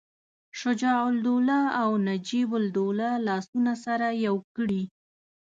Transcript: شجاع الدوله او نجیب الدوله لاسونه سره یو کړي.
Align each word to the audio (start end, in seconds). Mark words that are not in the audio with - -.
شجاع 0.59 0.99
الدوله 1.13 1.59
او 1.81 1.91
نجیب 2.07 2.49
الدوله 2.61 3.09
لاسونه 3.25 3.73
سره 3.85 4.07
یو 4.25 4.35
کړي. 4.55 4.83